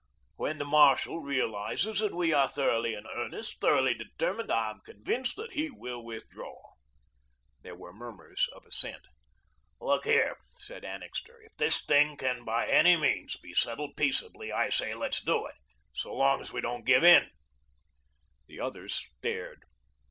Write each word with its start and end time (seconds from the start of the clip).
When 0.35 0.57
the 0.57 0.65
marshal 0.65 1.19
realises 1.19 1.99
that 1.99 2.15
we 2.15 2.33
are 2.33 2.47
thoroughly 2.47 2.95
in 2.95 3.05
earnest, 3.05 3.61
thoroughly 3.61 3.93
determined, 3.93 4.51
I 4.51 4.71
am 4.71 4.81
convinced 4.83 5.35
that 5.35 5.51
he 5.53 5.69
will 5.69 6.03
withdraw." 6.03 6.59
There 7.61 7.75
were 7.75 7.93
murmurs 7.93 8.49
of 8.53 8.65
assent. 8.65 9.03
"Look 9.79 10.05
here," 10.05 10.37
said 10.57 10.83
Annixter, 10.83 11.39
"if 11.43 11.55
this 11.57 11.85
thing 11.85 12.17
can 12.17 12.43
by 12.43 12.67
any 12.67 12.97
means 12.97 13.37
be 13.37 13.53
settled 13.53 13.95
peaceably, 13.95 14.51
I 14.51 14.69
say 14.69 14.95
let's 14.95 15.21
do 15.23 15.45
it, 15.45 15.53
so 15.93 16.15
long 16.15 16.41
as 16.41 16.51
we 16.51 16.61
don't 16.61 16.83
give 16.83 17.03
in." 17.03 17.29
The 18.47 18.59
others 18.59 18.95
stared. 19.19 19.61